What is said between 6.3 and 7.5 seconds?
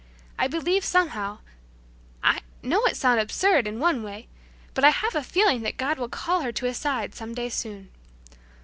her to His side some day